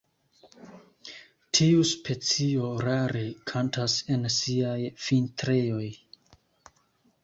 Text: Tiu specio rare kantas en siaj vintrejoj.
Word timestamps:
Tiu 1.57 1.83
specio 1.91 2.71
rare 2.87 3.23
kantas 3.53 4.01
en 4.17 4.27
siaj 4.41 4.77
vintrejoj. 5.09 5.91